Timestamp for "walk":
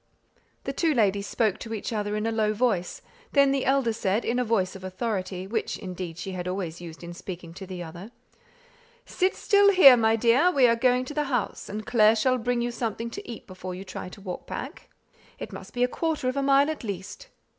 14.21-14.47